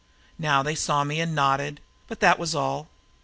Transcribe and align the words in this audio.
Now 0.39 0.63
they 0.63 0.73
saw 0.73 1.03
me 1.03 1.21
and 1.21 1.35
nodded 1.35 1.79
but 2.07 2.21
that 2.21 2.39
was 2.39 2.55
all. 2.55 2.89